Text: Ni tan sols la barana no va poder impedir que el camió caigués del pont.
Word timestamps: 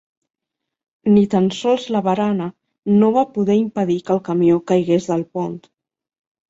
Ni 1.15 1.23
tan 1.33 1.49
sols 1.57 1.85
la 1.97 2.01
barana 2.09 2.49
no 3.03 3.13
va 3.19 3.27
poder 3.37 3.61
impedir 3.67 4.01
que 4.09 4.19
el 4.19 4.27
camió 4.33 4.61
caigués 4.75 5.11
del 5.13 5.29
pont. 5.39 5.59